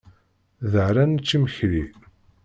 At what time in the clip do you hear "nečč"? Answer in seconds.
1.09-1.29